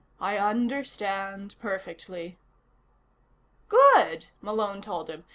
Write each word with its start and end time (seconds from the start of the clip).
"I 0.19 0.35
understand 0.39 1.53
perfectly." 1.59 2.35
"Good," 3.69 4.25
Malone 4.41 4.81
told 4.81 5.11
him. 5.11 5.25